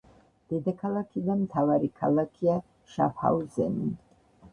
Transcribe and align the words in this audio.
დედაქალაქი 0.51 1.21
და 1.27 1.35
მთავარი 1.41 1.89
ქალაქია 1.99 2.55
შაფჰაუზენი. 2.95 3.93